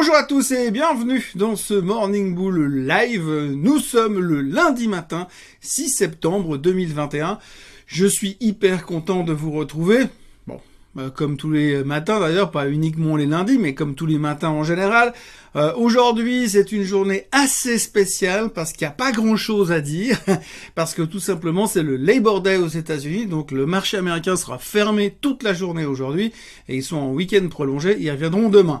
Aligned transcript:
Bonjour 0.00 0.16
à 0.16 0.22
tous 0.22 0.52
et 0.52 0.70
bienvenue 0.70 1.30
dans 1.34 1.56
ce 1.56 1.74
Morning 1.74 2.34
Bull 2.34 2.86
Live. 2.86 3.28
Nous 3.54 3.78
sommes 3.78 4.18
le 4.18 4.40
lundi 4.40 4.88
matin 4.88 5.28
6 5.60 5.90
septembre 5.90 6.56
2021. 6.56 7.38
Je 7.86 8.06
suis 8.06 8.38
hyper 8.40 8.86
content 8.86 9.24
de 9.24 9.34
vous 9.34 9.50
retrouver. 9.50 10.04
Bon, 10.46 10.58
euh, 10.96 11.10
comme 11.10 11.36
tous 11.36 11.50
les 11.50 11.84
matins 11.84 12.18
d'ailleurs, 12.18 12.50
pas 12.50 12.70
uniquement 12.70 13.14
les 13.14 13.26
lundis, 13.26 13.58
mais 13.58 13.74
comme 13.74 13.94
tous 13.94 14.06
les 14.06 14.16
matins 14.16 14.48
en 14.48 14.64
général. 14.64 15.12
Euh, 15.54 15.74
aujourd'hui, 15.74 16.48
c'est 16.48 16.72
une 16.72 16.84
journée 16.84 17.26
assez 17.30 17.76
spéciale 17.76 18.48
parce 18.48 18.72
qu'il 18.72 18.86
n'y 18.86 18.92
a 18.92 18.96
pas 18.96 19.12
grand-chose 19.12 19.70
à 19.70 19.82
dire, 19.82 20.18
parce 20.74 20.94
que 20.94 21.02
tout 21.02 21.20
simplement 21.20 21.66
c'est 21.66 21.82
le 21.82 21.96
Labor 21.96 22.40
Day 22.40 22.56
aux 22.56 22.68
États-Unis, 22.68 23.26
donc 23.26 23.50
le 23.50 23.66
marché 23.66 23.98
américain 23.98 24.36
sera 24.36 24.56
fermé 24.56 25.14
toute 25.20 25.42
la 25.42 25.52
journée 25.52 25.84
aujourd'hui 25.84 26.32
et 26.70 26.76
ils 26.76 26.84
sont 26.84 26.96
en 26.96 27.12
week-end 27.12 27.46
prolongé, 27.50 27.98
ils 28.00 28.10
reviendront 28.10 28.48
demain. 28.48 28.80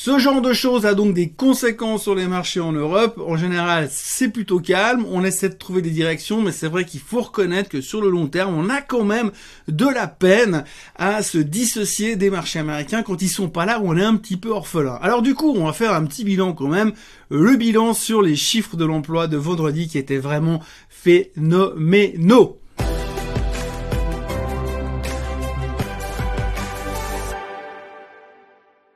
Ce 0.00 0.16
genre 0.20 0.40
de 0.40 0.52
choses 0.52 0.86
a 0.86 0.94
donc 0.94 1.12
des 1.12 1.28
conséquences 1.28 2.04
sur 2.04 2.14
les 2.14 2.28
marchés 2.28 2.60
en 2.60 2.70
Europe. 2.70 3.20
En 3.26 3.36
général, 3.36 3.88
c'est 3.90 4.28
plutôt 4.28 4.60
calme. 4.60 5.04
On 5.10 5.24
essaie 5.24 5.48
de 5.48 5.54
trouver 5.54 5.82
des 5.82 5.90
directions, 5.90 6.40
mais 6.40 6.52
c'est 6.52 6.68
vrai 6.68 6.84
qu'il 6.84 7.00
faut 7.00 7.20
reconnaître 7.20 7.68
que 7.68 7.80
sur 7.80 8.00
le 8.00 8.08
long 8.08 8.28
terme, 8.28 8.54
on 8.54 8.70
a 8.70 8.80
quand 8.80 9.02
même 9.02 9.32
de 9.66 9.86
la 9.86 10.06
peine 10.06 10.62
à 10.94 11.24
se 11.24 11.38
dissocier 11.38 12.14
des 12.14 12.30
marchés 12.30 12.60
américains 12.60 13.02
quand 13.02 13.22
ils 13.22 13.28
sont 13.28 13.48
pas 13.48 13.66
là, 13.66 13.80
où 13.80 13.88
on 13.88 13.96
est 13.96 14.04
un 14.04 14.14
petit 14.14 14.36
peu 14.36 14.50
orphelin. 14.50 15.00
Alors 15.02 15.20
du 15.20 15.34
coup, 15.34 15.52
on 15.56 15.64
va 15.64 15.72
faire 15.72 15.94
un 15.94 16.04
petit 16.04 16.22
bilan 16.22 16.52
quand 16.52 16.68
même. 16.68 16.92
Le 17.28 17.56
bilan 17.56 17.92
sur 17.92 18.22
les 18.22 18.36
chiffres 18.36 18.76
de 18.76 18.84
l'emploi 18.84 19.26
de 19.26 19.36
vendredi 19.36 19.88
qui 19.88 19.98
était 19.98 20.18
vraiment 20.18 20.62
phénoménaux. 20.88 22.60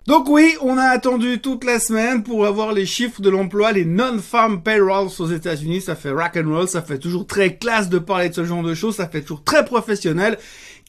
Donc 0.09 0.29
oui, 0.29 0.57
on 0.61 0.79
a 0.79 0.87
attendu 0.87 1.41
toute 1.41 1.63
la 1.63 1.79
semaine 1.79 2.25
pour 2.25 2.45
avoir 2.45 2.73
les 2.73 2.87
chiffres 2.87 3.23
de 3.23 3.31
l'emploi, 3.31 3.71
les 3.71 3.85
non-farm 3.85 4.61
payrolls 4.61 5.11
aux 5.21 5.29
États-Unis. 5.29 5.81
Ça 5.81 5.95
fait 5.95 6.11
rock 6.11 6.37
and 6.37 6.49
roll, 6.49 6.67
ça 6.67 6.83
fait 6.83 6.99
toujours 6.99 7.25
très 7.25 7.57
classe 7.57 7.89
de 7.89 7.99
parler 7.99 8.29
de 8.29 8.35
ce 8.35 8.45
genre 8.45 8.65
de 8.65 8.75
choses, 8.75 8.97
ça 8.97 9.09
fait 9.09 9.21
toujours 9.23 9.45
très 9.45 9.65
professionnel. 9.65 10.39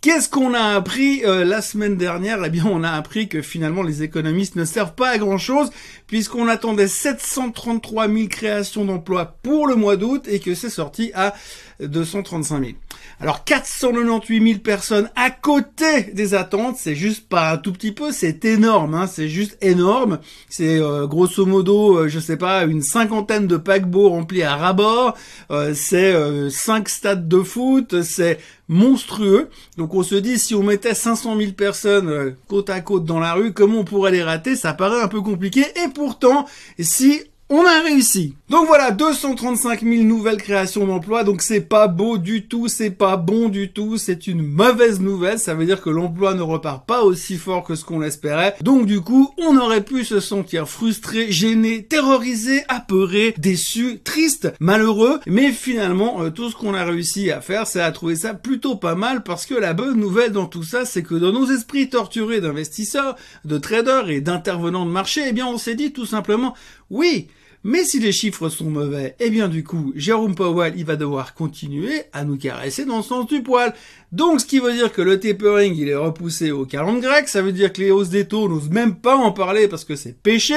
Qu'est-ce 0.04 0.28
qu'on 0.28 0.54
a 0.54 0.76
appris 0.76 1.24
euh, 1.24 1.46
la 1.46 1.62
semaine 1.62 1.96
dernière? 1.96 2.44
Eh 2.44 2.50
bien, 2.50 2.66
on 2.66 2.84
a 2.84 2.90
appris 2.90 3.30
que 3.30 3.42
finalement 3.42 3.84
les 3.84 4.04
économistes 4.04 4.58
ne 4.58 4.66
servent 4.66 4.96
pas 4.96 5.12
à 5.12 5.18
grand-chose 5.18 5.70
puisqu'on 6.08 6.50
attendait 6.50 6.90
733 6.90 8.10
000 8.10 8.28
créations 8.28 8.84
d'emplois 8.84 9.38
pour 9.44 9.66
le 9.66 9.76
mois 9.76 9.96
d'août 9.96 10.28
et 10.28 10.42
que 10.42 10.56
c'est 10.56 10.70
sorti 10.70 11.12
à 11.16 11.34
235 11.80 12.60
000. 12.60 12.72
Alors 13.20 13.44
498 13.44 14.48
000 14.48 14.60
personnes 14.60 15.10
à 15.16 15.30
côté 15.30 16.04
des 16.14 16.34
attentes, 16.34 16.76
c'est 16.78 16.96
juste 16.96 17.30
pas 17.30 17.52
un 17.52 17.58
tout 17.58 17.72
petit 17.72 17.92
peu, 17.92 18.12
c'est 18.12 18.44
énorme, 18.46 18.96
hein, 18.96 19.08
c'est 19.08 19.30
juste 19.30 19.58
énorme. 19.62 20.20
C'est 20.50 20.80
euh, 20.80 21.08
grosso 21.08 21.46
modo, 21.46 21.98
euh, 21.98 22.08
je 22.10 22.20
sais 22.20 22.38
pas, 22.38 22.64
une 22.66 22.82
cinquantaine 22.82 23.48
de 23.48 23.58
paquebots 23.58 24.10
remplis 24.10 24.44
à 24.44 24.56
rabord, 24.56 25.16
euh, 25.52 25.74
c'est 25.74 26.14
cinq 26.50 26.90
stades 26.90 27.28
de 27.28 27.42
foot, 27.42 28.02
c'est 28.02 28.40
monstrueux. 28.74 29.50
Donc 29.78 29.94
on 29.94 30.04
se 30.04 30.16
dit 30.16 30.38
si 30.38 30.56
on 30.56 30.64
mettait 30.64 30.94
500 30.94 31.38
000 31.38 31.52
personnes 31.54 32.36
côte 32.48 32.70
à 32.70 32.82
côte 32.82 33.06
dans 33.06 33.20
la 33.20 33.34
rue, 33.34 33.54
comment 33.54 33.80
on 33.80 33.86
pourrait 33.86 34.12
les 34.12 34.24
rater? 34.24 34.56
Ça 34.56 34.74
paraît 34.74 35.02
un 35.02 35.08
peu 35.08 35.22
compliqué. 35.22 35.62
Et 35.62 35.90
pourtant, 35.94 36.46
si 36.80 37.22
on 37.56 37.68
a 37.68 37.82
réussi. 37.82 38.34
Donc 38.50 38.66
voilà, 38.66 38.90
235 38.90 39.84
000 39.84 40.04
nouvelles 40.04 40.42
créations 40.42 40.88
d'emplois. 40.88 41.24
Donc 41.24 41.44
c'est 41.44 41.62
pas 41.62 41.88
beau 41.88 42.18
du 42.18 42.48
tout, 42.48 42.68
c'est 42.68 42.90
pas 42.90 43.16
bon 43.16 43.48
du 43.48 43.72
tout, 43.72 43.98
c'est 43.98 44.26
une 44.26 44.42
mauvaise 44.42 45.00
nouvelle. 45.00 45.38
Ça 45.38 45.54
veut 45.54 45.66
dire 45.66 45.80
que 45.80 45.92
l'emploi 45.92 46.34
ne 46.34 46.42
repart 46.42 46.84
pas 46.88 47.04
aussi 47.04 47.38
fort 47.38 47.64
que 47.64 47.76
ce 47.76 47.86
qu'on 47.86 48.02
espérait. 48.02 48.56
Donc 48.62 48.88
du 48.88 49.02
coup, 49.02 49.32
on 49.38 49.56
aurait 49.58 49.84
pu 49.84 50.04
se 50.04 50.20
sentir 50.20 50.68
frustré, 50.68 51.32
gêné, 51.32 51.84
terrorisé, 51.84 52.64
apeuré, 52.70 53.36
déçu, 53.38 54.00
triste, 54.04 54.52
malheureux. 54.60 55.20
Mais 55.28 55.52
finalement, 55.52 56.24
euh, 56.24 56.32
tout 56.32 56.50
ce 56.50 56.56
qu'on 56.56 56.74
a 56.74 56.84
réussi 56.84 57.30
à 57.30 57.40
faire, 57.40 57.68
c'est 57.68 57.82
à 57.82 57.92
trouver 57.92 58.16
ça 58.16 58.34
plutôt 58.34 58.78
pas 58.78 58.96
mal 58.96 59.22
parce 59.22 59.46
que 59.46 59.54
la 59.54 59.74
bonne 59.74 60.00
nouvelle 60.00 60.32
dans 60.32 60.48
tout 60.48 60.64
ça, 60.64 60.86
c'est 60.86 61.04
que 61.04 61.14
dans 61.14 61.32
nos 61.32 61.52
esprits 61.52 61.88
torturés 61.88 62.42
d'investisseurs, 62.42 63.16
de 63.46 63.60
traders 63.60 64.10
et 64.10 64.22
d'intervenants 64.22 64.88
de 64.88 64.92
marché, 64.92 65.22
eh 65.28 65.34
bien 65.34 65.46
on 65.46 65.60
s'est 65.60 65.76
dit 65.76 65.94
tout 65.94 66.08
simplement, 66.08 66.56
oui, 66.90 67.28
mais 67.64 67.86
si 67.86 68.00
les 68.00 68.12
chiffres 68.12 68.50
sont 68.50 68.70
mauvais, 68.70 69.16
eh 69.20 69.30
bien 69.30 69.48
du 69.48 69.64
coup, 69.64 69.94
Jérôme 69.96 70.36
Powell, 70.36 70.74
il 70.76 70.86
va 70.86 70.96
devoir 70.96 71.34
continuer 71.34 72.04
à 72.12 72.26
nous 72.26 72.38
caresser 72.38 72.86
dans 72.86 72.98
le 72.98 73.04
sens 73.04 73.28
du 73.28 73.42
poil. 73.42 73.74
Donc 74.12 74.42
ce 74.42 74.46
qui 74.46 74.60
veut 74.60 74.74
dire 74.74 74.92
que 74.92 75.02
le 75.02 75.20
tapering, 75.20 75.76
il 75.76 75.88
est 75.88 75.96
repoussé 75.96 76.52
au 76.52 76.66
calendrier 76.66 77.02
grec, 77.02 77.28
ça 77.28 77.42
veut 77.42 77.52
dire 77.52 77.74
que 77.74 77.82
les 77.82 77.92
hausses 77.92 78.10
des 78.10 78.28
taux 78.28 78.48
n'osent 78.50 78.70
même 78.70 78.96
pas 78.96 79.16
en 79.16 79.32
parler 79.32 79.68
parce 79.68 79.86
que 79.86 79.96
c'est 79.96 80.18
péché. 80.22 80.56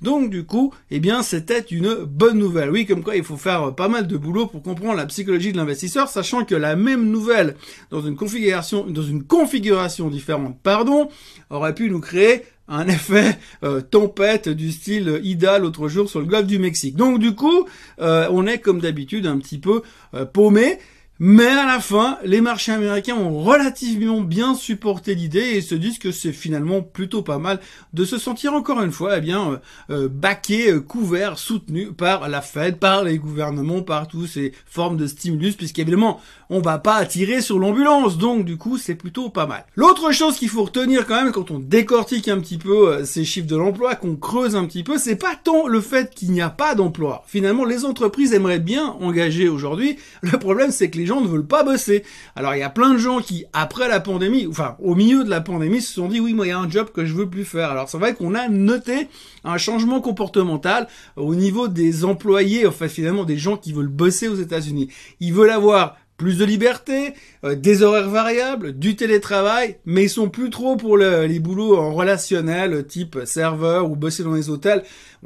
Donc 0.00 0.30
du 0.30 0.44
coup, 0.44 0.72
eh 0.90 1.00
bien 1.00 1.22
c'était 1.22 1.60
une 1.60 1.94
bonne 2.04 2.38
nouvelle. 2.38 2.70
Oui, 2.70 2.86
comme 2.86 3.02
quoi 3.02 3.16
il 3.16 3.24
faut 3.24 3.36
faire 3.36 3.74
pas 3.74 3.88
mal 3.88 4.06
de 4.06 4.16
boulot 4.16 4.46
pour 4.46 4.62
comprendre 4.62 4.94
la 4.94 5.06
psychologie 5.06 5.52
de 5.52 5.56
l'investisseur, 5.56 6.08
sachant 6.08 6.44
que 6.44 6.54
la 6.54 6.76
même 6.76 7.10
nouvelle 7.10 7.56
dans 7.90 8.00
une 8.00 8.16
configuration 8.16 8.86
dans 8.86 9.02
une 9.02 9.24
configuration 9.24 10.08
différente, 10.08 10.56
pardon, 10.62 11.08
aurait 11.50 11.74
pu 11.74 11.90
nous 11.90 12.00
créer 12.00 12.42
un 12.68 12.86
effet 12.88 13.38
euh, 13.64 13.80
tempête 13.80 14.48
du 14.48 14.70
style 14.70 15.20
Ida 15.22 15.58
l'autre 15.58 15.88
jour 15.88 16.08
sur 16.08 16.20
le 16.20 16.26
golfe 16.26 16.46
du 16.46 16.58
Mexique. 16.58 16.96
Donc 16.96 17.18
du 17.18 17.34
coup, 17.34 17.66
euh, 18.00 18.28
on 18.30 18.46
est 18.46 18.58
comme 18.58 18.80
d'habitude 18.80 19.26
un 19.26 19.38
petit 19.38 19.58
peu 19.58 19.82
euh, 20.14 20.24
paumé. 20.24 20.78
Mais 21.20 21.48
à 21.48 21.66
la 21.66 21.80
fin, 21.80 22.16
les 22.22 22.40
marchés 22.40 22.70
américains 22.70 23.16
ont 23.16 23.42
relativement 23.42 24.20
bien 24.20 24.54
supporté 24.54 25.16
l'idée 25.16 25.40
et 25.40 25.60
se 25.60 25.74
disent 25.74 25.98
que 25.98 26.12
c'est 26.12 26.32
finalement 26.32 26.80
plutôt 26.80 27.22
pas 27.22 27.38
mal 27.38 27.58
de 27.92 28.04
se 28.04 28.18
sentir 28.18 28.54
encore 28.54 28.80
une 28.82 28.92
fois, 28.92 29.18
eh 29.18 29.20
bien, 29.20 29.50
euh, 29.50 29.58
euh 29.90 30.08
baqué, 30.08 30.70
euh, 30.70 30.80
couvert, 30.80 31.36
soutenu 31.36 31.92
par 31.92 32.28
la 32.28 32.40
Fed, 32.40 32.78
par 32.78 33.02
les 33.02 33.18
gouvernements, 33.18 33.82
par 33.82 34.06
toutes 34.06 34.28
ces 34.28 34.52
formes 34.64 34.96
de 34.96 35.08
stimulus, 35.08 35.56
puisqu'évidemment, 35.56 36.20
on 36.50 36.60
va 36.60 36.78
pas 36.78 37.04
tirer 37.04 37.40
sur 37.40 37.58
l'ambulance, 37.58 38.16
donc 38.16 38.44
du 38.44 38.56
coup, 38.56 38.78
c'est 38.78 38.94
plutôt 38.94 39.28
pas 39.28 39.46
mal. 39.46 39.66
L'autre 39.74 40.12
chose 40.12 40.36
qu'il 40.36 40.48
faut 40.48 40.62
retenir 40.62 41.04
quand 41.04 41.20
même 41.20 41.32
quand 41.32 41.50
on 41.50 41.58
décortique 41.58 42.28
un 42.28 42.38
petit 42.38 42.58
peu 42.58 42.92
euh, 42.92 43.04
ces 43.04 43.24
chiffres 43.24 43.48
de 43.48 43.56
l'emploi, 43.56 43.96
qu'on 43.96 44.14
creuse 44.14 44.54
un 44.54 44.66
petit 44.66 44.84
peu, 44.84 44.98
c'est 44.98 45.16
pas 45.16 45.34
tant 45.34 45.66
le 45.66 45.80
fait 45.80 46.14
qu'il 46.14 46.30
n'y 46.30 46.40
a 46.40 46.48
pas 46.48 46.76
d'emploi. 46.76 47.24
Finalement, 47.26 47.64
les 47.64 47.84
entreprises 47.84 48.34
aimeraient 48.34 48.60
bien 48.60 48.94
engager 49.00 49.48
aujourd'hui. 49.48 49.98
Le 50.22 50.38
problème, 50.38 50.70
c'est 50.70 50.90
que 50.90 50.98
les 50.98 51.07
gens 51.08 51.20
ne 51.20 51.26
veulent 51.26 51.46
pas 51.46 51.64
bosser. 51.64 52.04
Alors 52.36 52.54
il 52.54 52.60
y 52.60 52.62
a 52.62 52.70
plein 52.70 52.92
de 52.92 52.98
gens 52.98 53.20
qui, 53.20 53.44
après 53.52 53.88
la 53.88 53.98
pandémie, 53.98 54.46
enfin 54.46 54.76
au 54.80 54.94
milieu 54.94 55.24
de 55.24 55.30
la 55.30 55.40
pandémie, 55.40 55.80
se 55.80 55.94
sont 55.94 56.08
dit 56.08 56.20
oui, 56.20 56.34
moi 56.34 56.46
il 56.46 56.50
y 56.50 56.52
a 56.52 56.58
un 56.58 56.70
job 56.70 56.90
que 56.94 57.04
je 57.04 57.14
veux 57.14 57.28
plus 57.28 57.44
faire. 57.44 57.70
Alors 57.70 57.88
c'est 57.88 57.98
vrai 57.98 58.14
qu'on 58.14 58.34
a 58.34 58.48
noté 58.48 59.08
un 59.42 59.58
changement 59.58 60.00
comportemental 60.00 60.86
au 61.16 61.34
niveau 61.34 61.66
des 61.66 62.04
employés, 62.04 62.66
enfin 62.66 62.88
finalement 62.88 63.24
des 63.24 63.38
gens 63.38 63.56
qui 63.56 63.72
veulent 63.72 63.88
bosser 63.88 64.28
aux 64.28 64.36
États-Unis. 64.36 64.88
Ils 65.20 65.32
veulent 65.32 65.50
avoir 65.50 65.96
plus 66.18 66.36
de 66.36 66.44
liberté, 66.44 67.14
euh, 67.44 67.54
des 67.54 67.82
horaires 67.82 68.10
variables, 68.10 68.76
du 68.76 68.96
télétravail, 68.96 69.78
mais 69.86 70.04
ils 70.04 70.10
sont 70.10 70.28
plus 70.28 70.50
trop 70.50 70.76
pour 70.76 70.98
les 70.98 71.38
boulots 71.38 71.78
en 71.78 71.94
relationnel, 71.94 72.86
type 72.86 73.20
serveur 73.24 73.88
ou 73.88 73.94
bosser 73.94 74.24
dans 74.24 74.34
les 74.34 74.50
hôtels. 74.50 74.82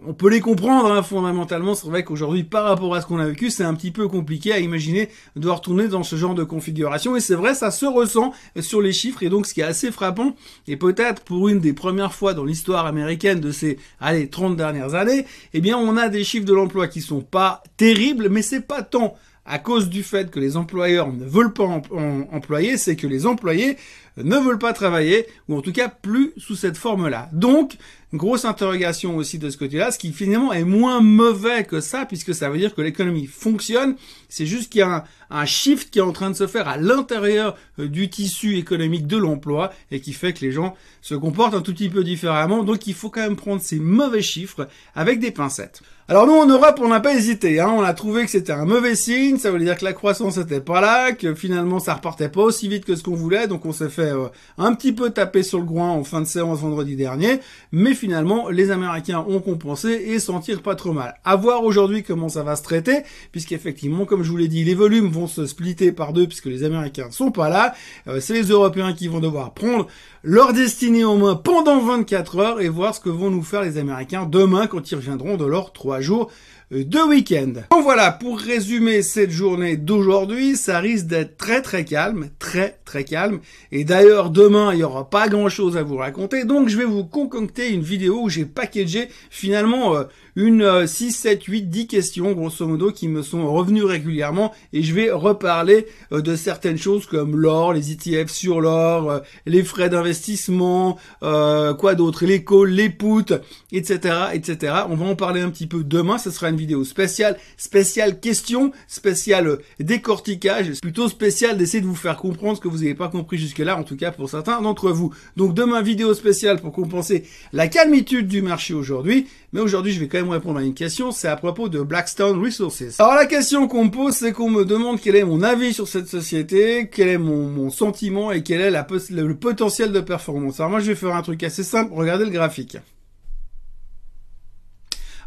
On 0.06 0.12
peut 0.12 0.28
les 0.28 0.40
comprendre 0.40 0.92
hein, 0.92 1.02
fondamentalement. 1.02 1.74
C'est 1.74 1.86
vrai 1.86 2.04
qu'aujourd'hui, 2.04 2.44
par 2.44 2.64
rapport 2.64 2.94
à 2.94 3.00
ce 3.00 3.06
qu'on 3.06 3.18
a 3.18 3.26
vécu, 3.26 3.50
c'est 3.50 3.64
un 3.64 3.74
petit 3.74 3.90
peu 3.90 4.06
compliqué 4.06 4.52
à 4.52 4.58
imaginer 4.58 5.08
de 5.34 5.48
retourner 5.48 5.88
dans 5.88 6.02
ce 6.02 6.16
genre 6.16 6.34
de 6.34 6.44
configuration. 6.44 7.16
Et 7.16 7.20
c'est 7.20 7.34
vrai, 7.34 7.54
ça 7.54 7.70
se 7.70 7.86
ressent 7.86 8.32
sur 8.60 8.82
les 8.82 8.92
chiffres. 8.92 9.22
Et 9.22 9.30
donc, 9.30 9.46
ce 9.46 9.54
qui 9.54 9.62
est 9.62 9.64
assez 9.64 9.90
frappant, 9.90 10.36
et 10.68 10.76
peut-être 10.76 11.22
pour 11.22 11.48
une 11.48 11.60
des 11.60 11.72
premières 11.72 12.12
fois 12.12 12.34
dans 12.34 12.44
l'histoire 12.44 12.84
américaine 12.84 13.40
de 13.40 13.50
ces, 13.50 13.78
allez, 13.98 14.28
30 14.28 14.56
dernières 14.56 14.94
années, 14.94 15.24
eh 15.54 15.60
bien, 15.62 15.78
on 15.78 15.96
a 15.96 16.10
des 16.10 16.22
chiffres 16.24 16.46
de 16.46 16.54
l'emploi 16.54 16.86
qui 16.86 17.00
sont 17.00 17.22
pas 17.22 17.62
terribles, 17.78 18.28
mais 18.28 18.42
c'est 18.42 18.66
pas 18.66 18.82
tant 18.82 19.16
à 19.44 19.58
cause 19.58 19.88
du 19.88 20.02
fait 20.02 20.30
que 20.30 20.38
les 20.38 20.56
employeurs 20.56 21.12
ne 21.12 21.24
veulent 21.24 21.52
pas 21.52 21.64
employer, 21.64 22.76
c'est 22.76 22.96
que 22.96 23.06
les 23.06 23.26
employés 23.26 23.76
ne 24.16 24.36
veulent 24.36 24.58
pas 24.58 24.72
travailler, 24.72 25.26
ou 25.48 25.56
en 25.56 25.62
tout 25.62 25.72
cas 25.72 25.88
plus 25.88 26.32
sous 26.36 26.54
cette 26.54 26.76
forme-là. 26.76 27.28
Donc, 27.32 27.76
grosse 28.14 28.44
interrogation 28.44 29.16
aussi 29.16 29.38
de 29.38 29.48
ce 29.48 29.56
côté-là, 29.56 29.90
ce 29.90 29.98
qui 29.98 30.12
finalement 30.12 30.52
est 30.52 30.64
moins 30.64 31.00
mauvais 31.00 31.64
que 31.64 31.80
ça, 31.80 32.04
puisque 32.04 32.34
ça 32.34 32.50
veut 32.50 32.58
dire 32.58 32.74
que 32.74 32.82
l'économie 32.82 33.26
fonctionne, 33.26 33.96
c'est 34.28 34.46
juste 34.46 34.70
qu'il 34.70 34.80
y 34.80 34.82
a 34.82 35.04
un, 35.30 35.46
shift 35.46 35.90
qui 35.90 35.98
est 35.98 36.02
en 36.02 36.12
train 36.12 36.30
de 36.30 36.36
se 36.36 36.46
faire 36.46 36.68
à 36.68 36.76
l'intérieur 36.76 37.56
euh, 37.78 37.88
du 37.88 38.10
tissu 38.10 38.58
économique 38.58 39.06
de 39.06 39.16
l'emploi, 39.16 39.72
et 39.90 40.00
qui 40.00 40.12
fait 40.12 40.32
que 40.32 40.40
les 40.40 40.52
gens 40.52 40.76
se 41.00 41.14
comportent 41.14 41.54
un 41.54 41.62
tout 41.62 41.72
petit 41.72 41.88
peu 41.88 42.04
différemment, 42.04 42.64
donc 42.64 42.86
il 42.86 42.94
faut 42.94 43.10
quand 43.10 43.22
même 43.22 43.36
prendre 43.36 43.62
ces 43.62 43.78
mauvais 43.78 44.22
chiffres 44.22 44.68
avec 44.94 45.18
des 45.18 45.30
pincettes. 45.30 45.82
Alors 46.08 46.26
nous 46.26 46.34
en 46.34 46.46
Europe, 46.46 46.80
on 46.82 46.88
n'a 46.88 47.00
pas 47.00 47.14
hésité, 47.14 47.60
hein. 47.60 47.72
on 47.74 47.82
a 47.82 47.94
trouvé 47.94 48.24
que 48.24 48.30
c'était 48.30 48.52
un 48.52 48.64
mauvais 48.64 48.96
signe, 48.96 49.38
ça 49.38 49.50
voulait 49.50 49.64
dire 49.64 49.78
que 49.78 49.84
la 49.84 49.92
croissance 49.92 50.36
était 50.36 50.60
pas 50.60 50.80
là, 50.80 51.12
que 51.12 51.32
finalement 51.34 51.78
ça 51.78 51.94
repartait 51.94 52.28
pas 52.28 52.42
aussi 52.42 52.68
vite 52.68 52.84
que 52.84 52.96
ce 52.96 53.02
qu'on 53.02 53.14
voulait, 53.14 53.46
donc 53.46 53.64
on 53.64 53.72
s'est 53.72 53.88
fait 53.88 54.10
euh, 54.10 54.26
un 54.58 54.74
petit 54.74 54.92
peu 54.92 55.10
taper 55.10 55.42
sur 55.42 55.58
le 55.58 55.64
groin 55.64 55.90
en 55.90 56.02
fin 56.02 56.20
de 56.20 56.26
séance 56.26 56.58
vendredi 56.58 56.96
dernier, 56.96 57.38
mais 57.70 57.94
finalement 58.02 58.48
les 58.48 58.72
Américains 58.72 59.24
ont 59.28 59.38
compensé 59.38 59.90
et 59.92 60.18
s'en 60.18 60.40
tirent 60.40 60.62
pas 60.62 60.74
trop 60.74 60.92
mal. 60.92 61.14
À 61.22 61.36
voir 61.36 61.62
aujourd'hui 61.62 62.02
comment 62.02 62.28
ça 62.28 62.42
va 62.42 62.56
se 62.56 62.64
traiter, 62.64 63.04
puisqu'effectivement, 63.30 64.06
comme 64.06 64.24
je 64.24 64.30
vous 64.32 64.36
l'ai 64.36 64.48
dit, 64.48 64.64
les 64.64 64.74
volumes 64.74 65.06
vont 65.06 65.28
se 65.28 65.46
splitter 65.46 65.92
par 65.92 66.12
deux 66.12 66.26
puisque 66.26 66.46
les 66.46 66.64
Américains 66.64 67.12
sont 67.12 67.30
pas 67.30 67.48
là. 67.48 67.74
Euh, 68.08 68.18
c'est 68.18 68.34
les 68.34 68.48
Européens 68.48 68.92
qui 68.92 69.06
vont 69.06 69.20
devoir 69.20 69.54
prendre 69.54 69.86
leur 70.24 70.52
destinée 70.52 71.04
en 71.04 71.16
main 71.16 71.36
pendant 71.36 71.80
24 71.80 72.38
heures 72.38 72.60
et 72.60 72.68
voir 72.68 72.92
ce 72.92 72.98
que 72.98 73.08
vont 73.08 73.30
nous 73.30 73.44
faire 73.44 73.62
les 73.62 73.78
Américains 73.78 74.26
demain 74.26 74.66
quand 74.66 74.90
ils 74.90 74.96
reviendront 74.96 75.36
de 75.36 75.46
leurs 75.46 75.72
trois 75.72 76.00
jours 76.00 76.28
de 76.72 77.08
week-end. 77.08 77.52
Donc 77.70 77.82
voilà, 77.82 78.10
pour 78.10 78.38
résumer 78.38 79.02
cette 79.02 79.30
journée 79.30 79.76
d'aujourd'hui, 79.76 80.56
ça 80.56 80.80
risque 80.80 81.06
d'être 81.06 81.36
très 81.36 81.60
très 81.60 81.84
calme, 81.84 82.30
très 82.38 82.78
très 82.86 83.04
calme. 83.04 83.40
Et 83.72 83.84
d'ailleurs, 83.84 84.30
demain, 84.30 84.72
il 84.72 84.78
n'y 84.78 84.82
aura 84.82 85.10
pas 85.10 85.28
grand-chose 85.28 85.76
à 85.76 85.82
vous 85.82 85.96
raconter. 85.96 86.44
Donc 86.44 86.68
je 86.68 86.78
vais 86.78 86.84
vous 86.84 87.04
concocter 87.04 87.70
une 87.70 87.82
vidéo 87.82 88.22
où 88.22 88.28
j'ai 88.30 88.46
packagé 88.46 89.08
finalement 89.28 89.96
euh, 89.96 90.04
une 90.36 90.86
6, 90.86 91.12
7, 91.12 91.44
8, 91.44 91.62
10 91.62 91.86
questions, 91.86 92.32
grosso 92.32 92.66
modo, 92.66 92.90
qui 92.90 93.08
me 93.08 93.22
sont 93.22 93.52
revenues 93.52 93.84
régulièrement. 93.84 94.52
Et 94.72 94.82
je 94.82 94.94
vais 94.94 95.10
reparler 95.10 95.86
euh, 96.12 96.20
de 96.20 96.36
certaines 96.36 96.78
choses 96.78 97.06
comme 97.06 97.36
l'or, 97.36 97.72
les 97.72 97.92
ETF 97.92 98.30
sur 98.30 98.60
l'or, 98.60 99.10
euh, 99.10 99.18
les 99.46 99.62
frais 99.62 99.88
d'investissement, 99.88 100.98
quoi 101.20 101.94
d'autre, 101.94 102.24
les 102.24 102.44
calls, 102.44 102.70
les 102.70 102.90
puts, 102.90 103.34
etc., 103.72 104.14
etc. 104.32 104.74
On 104.88 104.96
va 104.96 105.06
en 105.06 105.16
parler 105.16 105.40
un 105.40 105.50
petit 105.50 105.66
peu 105.66 105.84
demain. 105.84 106.18
Ce 106.18 106.30
sera 106.30 106.50
une 106.50 106.56
vidéo 106.56 106.84
spéciale, 106.84 107.36
spéciale 107.56 108.20
question, 108.20 108.72
spéciale 108.88 109.58
décortiquage, 109.80 110.80
plutôt 110.80 111.08
spéciale 111.08 111.56
d'essayer 111.56 111.80
de 111.80 111.86
vous 111.86 111.94
faire 111.94 112.16
comprendre 112.16 112.56
ce 112.56 112.60
que 112.60 112.68
vous 112.68 112.78
n'avez 112.78 112.94
pas 112.94 113.08
compris 113.08 113.38
jusque-là, 113.38 113.78
en 113.78 113.82
tout 113.82 113.96
cas 113.96 114.10
pour 114.10 114.28
certains 114.30 114.60
d'entre 114.60 114.90
vous. 114.90 115.12
Donc 115.36 115.54
demain, 115.54 115.82
vidéo 115.82 116.14
spéciale 116.14 116.60
pour 116.60 116.72
compenser 116.72 117.24
la 117.52 117.68
calmitude 117.68 118.28
du 118.28 118.42
marché 118.42 118.74
aujourd'hui. 118.74 119.26
Mais 119.52 119.60
aujourd'hui, 119.60 119.92
je 119.92 120.00
vais 120.00 120.08
quand 120.08 120.18
même 120.18 120.30
répondre 120.30 120.58
à 120.58 120.62
une 120.62 120.72
question, 120.72 121.10
c'est 121.10 121.28
à 121.28 121.36
propos 121.36 121.68
de 121.68 121.82
Blackstone 121.82 122.42
Resources. 122.42 122.98
Alors 122.98 123.14
la 123.14 123.26
question 123.26 123.68
qu'on 123.68 123.84
me 123.84 123.90
pose, 123.90 124.14
c'est 124.14 124.32
qu'on 124.32 124.48
me 124.48 124.64
demande 124.64 124.98
quel 124.98 125.14
est 125.14 125.24
mon 125.24 125.42
avis 125.42 125.74
sur 125.74 125.86
cette 125.86 126.08
société, 126.08 126.88
quel 126.90 127.08
est 127.08 127.18
mon, 127.18 127.68
sentiment 127.68 128.32
et 128.32 128.42
quel 128.42 128.62
est 128.62 128.70
la, 128.70 128.86
le 129.10 129.34
potentiel 129.34 129.92
de 129.92 130.00
performance. 130.00 130.58
Alors 130.58 130.70
moi, 130.70 130.80
je 130.80 130.86
vais 130.86 130.94
faire 130.94 131.14
un 131.14 131.22
truc 131.22 131.42
assez 131.42 131.64
simple, 131.64 131.92
regardez 131.94 132.24
le 132.24 132.30
graphique. 132.30 132.78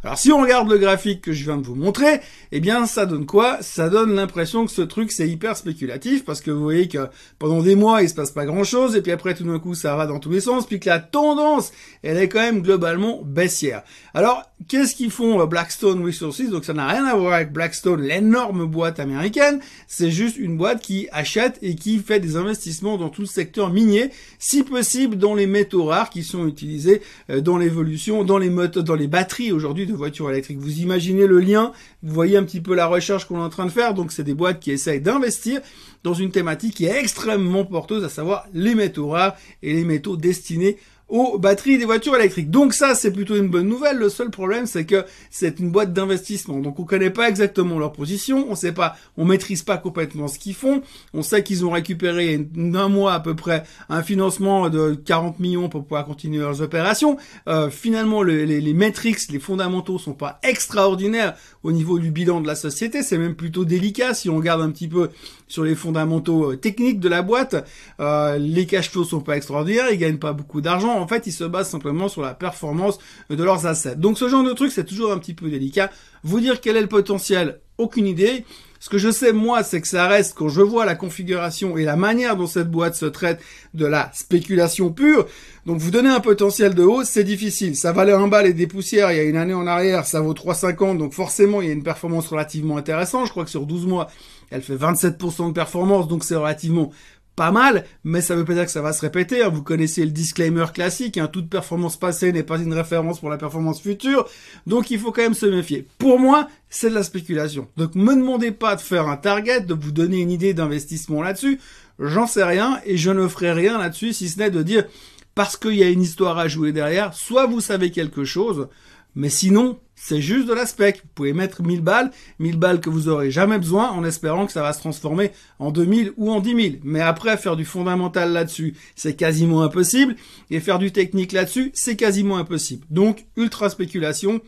Alors 0.06 0.19
si 0.19 0.31
on 0.31 0.40
regarde 0.40 0.69
le 0.69 0.78
graphique 0.78 1.22
que 1.22 1.34
je 1.34 1.46
viens 1.46 1.57
de 1.57 1.66
vous 1.66 1.74
montrer, 1.74 2.19
eh 2.52 2.60
bien 2.60 2.86
ça 2.86 3.07
donne 3.07 3.25
quoi? 3.25 3.57
Ça 3.62 3.90
donne 3.90 4.13
l'impression 4.13 4.63
que 4.68 4.72
ce 4.72 4.84
truc 4.84 5.12
c'est 5.12 5.28
hyper 5.28 5.57
spéculatif 5.57 6.24
parce 6.24 6.42
que 6.42 6.52
vous 6.52 6.62
voyez 6.62 6.88
que 6.88 7.07
pendant 7.40 7.63
des 7.63 7.75
mois 7.75 8.04
il 8.04 8.10
se 8.10 8.13
passe 8.13 8.30
pas 8.30 8.46
grand 8.46 8.63
chose 8.63 8.96
et 8.96 9.02
puis 9.02 9.12
après 9.12 9.34
tout 9.34 9.46
d'un 9.46 9.57
coup 9.57 9.74
ça 9.74 9.96
va 9.96 10.06
dans 10.06 10.19
tous 10.19 10.30
les 10.30 10.42
sens 10.42 10.68
puis 10.68 10.80
que 10.80 10.90
la 10.90 11.00
tendance 11.00 11.72
elle 12.04 12.18
est 12.18 12.30
quand 12.30 12.40
même 12.40 12.62
globalement 12.62 13.24
baissière. 13.25 13.81
Alors 14.13 14.44
qu'est-ce 14.68 14.94
qu'ils 14.94 15.10
font 15.10 15.42
euh, 15.42 15.48
Blackstone 15.48 16.06
Resources? 16.06 16.51
Donc 16.51 16.66
ça 16.66 16.74
n'a 16.74 16.88
rien 16.88 17.06
à 17.06 17.16
voir 17.16 17.34
avec 17.34 17.51
Blackstone, 17.51 18.04
l'énorme 18.04 18.68
boîte 18.68 19.00
américaine, 19.00 19.60
c'est 19.88 20.12
juste 20.12 20.38
une 20.38 20.56
boîte 20.56 20.84
qui 20.84 21.08
achète 21.13 21.58
et 21.63 21.74
qui 21.74 21.98
fait 21.98 22.19
des 22.19 22.36
investissements 22.36 23.00
dans 23.00 23.10
tout 23.10 23.22
le 23.22 23.28
secteur 23.28 23.72
minier, 23.72 24.12
si 24.38 24.62
possible 24.62 25.16
dans 25.18 25.34
les 25.34 25.48
métaux 25.48 25.86
rares 25.86 26.12
qui 26.12 26.24
sont 26.24 26.48
utilisés 26.48 27.01
euh, 27.31 27.42
dans 27.42 27.58
l'évolution, 27.58 28.24
dans 28.24 28.38
les 28.38 28.51
motos, 28.51 28.84
dans 28.84 28.94
les 28.94 29.08
batteries 29.08 29.51
aujourd'hui 29.51 29.88
voitures 29.96 30.30
électriques. 30.30 30.60
Vous 30.60 30.80
imaginez 30.80 31.28
le 31.28 31.40
lien, 31.40 31.72
vous 32.04 32.14
voyez 32.14 32.38
un 32.38 32.44
petit 32.44 32.62
peu 32.62 32.76
la 32.76 32.88
recherche 32.88 33.26
qu'on 33.26 33.38
est 33.38 33.44
en 33.44 33.50
train 33.50 33.66
de 33.66 33.72
faire, 33.72 33.94
donc 33.94 34.12
c'est 34.12 34.24
des 34.24 34.34
boîtes 34.34 34.60
qui 34.60 34.72
essayent 34.72 35.02
d'investir 35.02 35.62
dans 36.04 36.14
une 36.14 36.32
thématique 36.32 36.76
qui 36.76 36.86
est 36.86 37.00
extrêmement 37.00 37.66
porteuse, 37.66 38.04
à 38.04 38.10
savoir 38.10 38.46
les 38.54 38.76
métaux 38.76 39.10
rares 39.10 39.36
et 39.64 39.74
les 39.74 39.84
métaux 39.84 40.18
destinés 40.18 40.78
aux 41.07 41.38
batteries 41.38 41.78
des 41.78 41.86
voitures 41.86 42.16
électriques. 42.16 42.50
Donc 42.50 42.74
ça, 42.74 42.96
c'est 42.96 43.12
plutôt 43.12 43.36
une 43.36 43.48
bonne 43.48 43.68
nouvelle. 43.68 43.98
Le 43.98 44.10
seul 44.10 44.31
problème, 44.31 44.66
c'est 44.66 44.86
que 44.86 45.06
c'est 45.30 45.60
une 45.60 45.69
boîte 45.69 45.94
d'investissement. 45.94 46.60
Donc 46.60 46.80
on 46.80 46.84
connaît 46.84 47.12
pas 47.12 47.30
exactement 47.30 47.78
leur 47.78 47.92
position, 47.92 48.48
on 48.50 48.56
sait 48.56 48.72
pas, 48.72 48.96
on 49.18 49.25
maîtrise 49.25 49.62
pas 49.62 49.78
complètement 49.78 50.28
ce 50.28 50.40
qu'ils 50.40 50.56
font. 50.56 50.81
On 51.13 51.22
sait 51.22 51.44
qu'ils 51.44 51.63
ont 51.66 51.72
récupéré 51.72 52.38
d'un 52.38 52.90
mois 52.90 53.13
à 53.13 53.19
peu 53.19 53.36
près 53.36 53.63
un 53.90 54.02
financement 54.02 54.69
de 54.69 54.96
40 54.96 55.40
millions 55.40 55.69
pour 55.69 55.84
pouvoir 55.84 56.06
continuer 56.06 56.40
leurs 56.40 56.62
opérations. 56.62 57.18
Euh, 57.48 57.69
finalement, 57.69 58.24
les, 58.24 58.46
les, 58.46 58.60
les 58.60 58.74
metrics, 58.74 59.30
les 59.30 59.40
fondamentaux 59.40 60.00
sont 60.00 60.13
pas 60.13 60.40
extraordinaires 60.44 61.36
au 61.63 61.72
niveau 61.72 62.00
du 62.00 62.10
bilan 62.10 62.42
de 62.42 62.48
la 62.48 62.56
société. 62.56 63.04
C'est 63.04 63.18
même 63.18 63.36
plutôt 63.36 63.63
délicat 63.63 64.13
si 64.13 64.30
on 64.30 64.38
regarde 64.38 64.62
un 64.62 64.72
petit 64.72 64.88
peu 64.88 65.10
sur 65.48 65.64
les 65.64 65.76
fondamentaux 65.76 66.52
euh, 66.52 66.56
techniques 66.56 67.00
de 67.00 67.10
la 67.10 67.22
boîte. 67.22 67.68
Euh, 68.00 68.38
les 68.38 68.66
cash 68.66 68.90
flows 68.90 69.04
sont 69.04 69.22
pas 69.22 69.38
extraordinaires, 69.38 69.92
ils 69.92 69.98
gagnent 69.98 70.20
pas 70.20 70.34
beaucoup 70.34 70.62
d'argent 70.62 71.00
en 71.00 71.08
fait, 71.08 71.28
ils 71.28 71.34
se 71.34 71.44
basent 71.44 71.70
simplement 71.70 72.08
sur 72.08 72.22
la 72.22 72.34
performance 72.34 73.00
de 73.30 73.44
leurs 73.44 73.66
assets. 73.66 73.96
Donc 73.96 74.18
ce 74.18 74.30
genre 74.30 74.44
de 74.44 74.54
truc, 74.54 74.72
c'est 74.72 74.86
toujours 74.86 75.12
un 75.12 75.18
petit 75.18 75.34
peu 75.34 75.50
délicat. 75.50 75.92
Vous 76.24 76.40
dire 76.40 76.62
quel 76.62 76.78
est 76.78 76.82
le 76.82 76.88
potentiel, 76.88 77.60
aucune 77.78 78.08
idée. 78.08 78.46
Ce 78.86 78.90
que 78.92 79.00
je 79.00 79.10
sais, 79.10 79.34
moi, 79.34 79.64
c'est 79.64 79.82
que 79.82 79.88
ça 79.88 80.06
reste, 80.06 80.36
quand 80.36 80.48
je 80.48 80.62
vois 80.62 80.86
la 80.86 80.94
configuration 80.94 81.76
et 81.76 81.86
la 81.86 81.96
manière 81.96 82.38
dont 82.38 82.46
cette 82.46 82.70
boîte 82.70 82.94
se 82.94 83.08
traite 83.08 83.42
de 83.74 83.88
la 83.88 84.12
spéculation 84.14 84.92
pure, 84.92 85.26
donc 85.66 85.80
vous 85.80 85.90
donner 85.90 86.10
un 86.10 86.20
potentiel 86.20 86.76
de 86.76 86.84
hausse, 86.84 87.08
c'est 87.08 87.24
difficile. 87.24 87.76
Ça 87.76 87.94
valait 87.94 88.12
un 88.12 88.28
bal 88.28 88.46
et 88.46 88.54
des 88.54 88.68
poussières 88.68 89.12
il 89.12 89.18
y 89.18 89.20
a 89.20 89.24
une 89.24 89.38
année 89.38 89.56
en 89.56 89.66
arrière, 89.66 90.06
ça 90.06 90.22
vaut 90.22 90.36
3,50, 90.36 91.00
donc 91.00 91.14
forcément, 91.14 91.64
il 91.64 91.68
y 91.68 91.72
a 91.72 91.74
une 91.74 91.82
performance 91.82 92.28
relativement 92.28 92.78
intéressante. 92.78 93.26
Je 93.26 93.32
crois 93.32 93.44
que 93.44 93.50
sur 93.50 93.66
12 93.66 93.88
mois, 93.88 94.08
elle 94.52 94.62
fait 94.62 94.76
27% 94.76 95.48
de 95.48 95.54
performance, 95.54 96.08
donc 96.08 96.24
c'est 96.24 96.36
relativement 96.36 96.92
pas 97.36 97.52
mal, 97.52 97.86
mais 98.04 98.22
ça 98.22 98.36
veut 98.36 98.46
pas 98.46 98.54
dire 98.54 98.66
que 98.66 98.72
ça 98.72 98.82
va 98.82 98.94
se 98.94 99.02
répéter. 99.02 99.44
Hein. 99.44 99.50
Vous 99.50 99.64
connaissez 99.64 100.06
le 100.06 100.12
disclaimer 100.12 100.66
classique, 100.74 101.18
hein. 101.18 101.28
toute 101.28 101.50
performance 101.50 101.98
passée 101.98 102.32
n'est 102.32 102.44
pas 102.44 102.58
une 102.58 102.74
référence 102.74 103.20
pour 103.20 103.30
la 103.30 103.38
performance 103.38 103.82
future, 103.82 104.28
donc 104.68 104.90
il 104.92 105.00
faut 105.00 105.12
quand 105.12 105.24
même 105.24 105.34
se 105.34 105.46
méfier. 105.46 105.88
Pour 105.98 106.20
moi, 106.20 106.48
c'est 106.70 106.90
de 106.90 106.96
la 106.96 107.04
spéculation. 107.04 107.68
Donc 107.78 107.96
me 107.96 108.16
demandez 108.16 108.52
pas 108.52 108.76
de 108.76 108.82
faire 108.82 109.08
un 109.08 109.18
target, 109.18 109.62
de 109.62 109.74
vous 109.74 109.92
donner 109.92 110.22
une 110.22 110.32
idée 110.32 110.54
d'investissement 110.54 111.22
là-dessus, 111.22 111.60
j'en 112.00 112.28
sais 112.28 112.44
rien, 112.44 112.80
et 112.86 112.98
je 112.98 113.12
ne 113.12 113.28
ferai 113.28 113.52
rien 113.52 113.78
là-dessus, 113.78 114.14
si 114.14 114.30
ce 114.30 114.40
n'est 114.40 114.52
de 114.52 114.64
dire, 114.64 114.86
parce 115.34 115.58
qu'il 115.58 115.76
y 115.76 115.84
a 115.84 115.90
une 115.90 116.02
histoire 116.02 116.38
à 116.38 116.48
jouer 116.48 116.72
derrière, 116.72 117.14
soit 117.14 117.46
vous 117.46 117.62
savez 117.62 117.92
quelque 117.92 118.24
chose, 118.24 118.70
mais 119.16 119.30
sinon, 119.30 119.80
c'est 120.07 120.22
juste 120.22 120.48
de 120.48 120.54
l'aspect. 120.54 121.00
Vous 121.02 121.10
pouvez 121.16 121.34
mettre 121.34 121.63
1000 121.63 121.81
balles, 121.81 122.12
1000 122.38 122.60
balles 122.60 122.80
que 122.80 122.92
vous 122.92 123.07
aurez 123.07 123.31
jamais 123.31 123.57
besoin 123.57 123.90
en 123.90 124.06
espérant 124.06 124.46
que 124.46 124.52
ça 124.52 124.62
va 124.62 124.72
se 124.72 124.78
transformer 124.78 125.31
en 125.57 125.72
2000 125.72 126.13
ou 126.18 126.31
en 126.31 126.42
10 126.42 126.50
000. 126.50 126.75
Mais 126.84 127.02
après, 127.02 127.38
faire 127.38 127.56
du 127.56 127.66
fondamental 127.66 128.31
là-dessus, 128.31 128.75
c'est 128.96 129.16
quasiment 129.16 129.63
impossible. 129.63 130.16
Et 130.52 130.60
faire 130.60 130.78
du 130.78 130.92
technique 130.92 131.31
là-dessus, 131.31 131.72
c'est 131.74 131.96
quasiment 131.96 132.38
impossible. 132.38 132.86
Donc, 132.92 133.25
ultra 133.36 133.68
spéculation, 133.72 134.42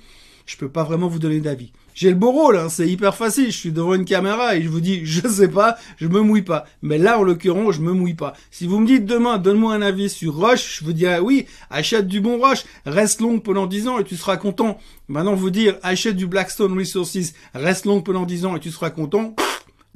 je 0.46 0.58
peux 0.58 0.70
pas 0.70 0.84
vraiment 0.84 1.08
vous 1.08 1.18
donner 1.18 1.40
d'avis. 1.40 1.72
J'ai 2.00 2.10
le 2.10 2.16
beau 2.16 2.30
rôle, 2.30 2.58
hein, 2.58 2.70
c'est 2.70 2.88
hyper 2.88 3.16
facile. 3.16 3.48
Je 3.52 3.58
suis 3.58 3.72
devant 3.72 3.96
une 3.96 4.06
caméra 4.06 4.56
et 4.56 4.62
je 4.62 4.70
vous 4.70 4.82
dis, 4.82 5.04
je 5.04 5.28
sais 5.28 5.48
pas, 5.48 5.78
je 5.98 6.08
me 6.08 6.22
mouille 6.22 6.44
pas. 6.44 6.66
Mais 6.84 7.00
là, 7.00 7.18
en 7.18 7.24
l'occurrence, 7.24 7.74
je 7.74 7.82
me 7.82 7.92
mouille 7.92 8.14
pas. 8.14 8.34
Si 8.52 8.68
vous 8.68 8.78
me 8.78 8.86
dites 8.86 9.08
demain, 9.08 9.40
donne-moi 9.40 9.74
un 9.74 9.82
avis 9.82 10.08
sur 10.08 10.36
Roche, 10.36 10.78
je 10.78 10.86
vous 10.86 10.94
dirais 10.94 11.18
oui, 11.18 11.48
achète 11.72 12.08
du 12.08 12.22
bon 12.22 12.38
Roche, 12.38 12.66
reste 12.86 13.20
long 13.20 13.40
pendant 13.40 13.66
10 13.66 13.88
ans 13.88 13.98
et 13.98 14.04
tu 14.04 14.16
seras 14.16 14.38
content. 14.38 14.78
Maintenant, 15.08 15.34
vous 15.34 15.50
dire, 15.50 15.78
achète 15.82 16.16
du 16.16 16.28
Blackstone 16.28 16.78
Resources, 16.78 17.34
reste 17.56 17.88
long 17.88 18.04
pendant 18.04 18.28
10 18.28 18.46
ans 18.46 18.56
et 18.56 18.60
tu 18.60 18.70
seras 18.70 18.92
content. 18.92 19.34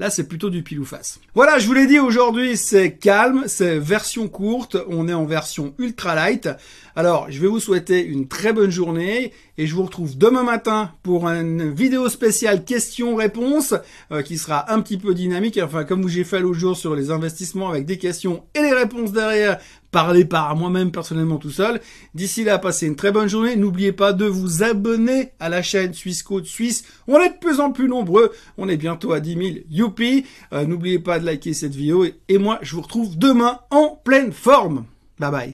Là, 0.02 0.10
c'est 0.10 0.28
plutôt 0.28 0.50
du 0.50 0.64
pile 0.64 0.80
ou 0.80 0.84
face. 0.84 1.20
Voilà, 1.36 1.60
je 1.60 1.68
vous 1.68 1.74
l'ai 1.74 1.86
dit, 1.86 2.00
aujourd'hui, 2.00 2.58
c'est 2.58 2.94
calme, 2.94 3.44
c'est 3.46 3.78
version 3.78 4.28
courte, 4.30 4.76
on 4.88 5.08
est 5.08 5.14
en 5.14 5.26
version 5.26 5.76
ultra 5.78 6.16
light. 6.16 6.50
Alors, 6.96 7.28
je 7.30 7.40
vais 7.40 7.48
vous 7.48 7.60
souhaiter 7.60 8.04
une 8.04 8.28
très 8.28 8.52
bonne 8.52 8.72
journée 8.72 9.32
et 9.60 9.68
je 9.68 9.76
vous 9.76 9.84
retrouve 9.84 10.18
demain 10.18 10.42
matin 10.42 10.92
pour 11.04 11.28
une 11.28 11.72
vidéo 11.72 12.10
spéciale 12.10 12.66
questions-réponses 12.66 13.76
euh, 14.12 14.24
qui 14.24 14.40
sera 14.40 14.74
un 14.74 14.82
petit 14.82 14.98
peu 14.98 15.14
dynamique. 15.14 15.60
Enfin, 15.64 15.84
comme 15.84 16.08
j'ai 16.08 16.24
fait 16.24 16.40
l'autre 16.40 16.58
jour 16.58 16.76
sur 16.76 16.96
les 16.96 17.12
investissements 17.12 17.70
avec 17.70 17.86
des 17.86 18.00
questions 18.00 18.44
et 18.56 18.62
les 18.62 18.71
réponses 18.82 19.12
derrière, 19.12 19.60
parler 19.92 20.26
par 20.26 20.56
moi-même 20.56 20.92
personnellement 20.92 21.38
tout 21.38 21.52
seul. 21.52 21.82
D'ici 22.16 22.44
là, 22.44 22.58
passez 22.60 22.88
une 22.88 22.96
très 22.96 23.12
bonne 23.12 23.28
journée. 23.28 23.56
N'oubliez 23.56 23.92
pas 23.92 24.14
de 24.14 24.26
vous 24.26 24.64
abonner 24.64 25.32
à 25.40 25.50
la 25.50 25.62
chaîne 25.62 25.94
Suisse 25.94 26.24
Côte 26.24 26.46
Suisse. 26.46 26.84
On 27.08 27.20
est 27.20 27.30
de 27.30 27.40
plus 27.40 27.60
en 27.60 27.72
plus 27.72 27.88
nombreux. 27.88 28.32
On 28.58 28.70
est 28.70 28.78
bientôt 28.78 29.14
à 29.14 29.20
10 29.20 29.34
000. 29.34 29.50
Youpi 29.70 30.26
euh, 30.54 30.66
N'oubliez 30.66 31.00
pas 31.00 31.20
de 31.20 31.26
liker 31.26 31.54
cette 31.54 31.76
vidéo 31.76 32.06
et 32.28 32.38
moi, 32.38 32.60
je 32.62 32.76
vous 32.76 32.82
retrouve 32.82 33.18
demain 33.18 33.60
en 33.70 34.00
pleine 34.04 34.32
forme. 34.32 34.86
Bye 35.20 35.32
bye. 35.32 35.50